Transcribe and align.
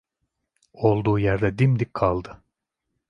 Olduğu 0.73 1.19
yerde 1.19 1.57
dimdik 1.57 1.93
kaldı. 1.93 2.43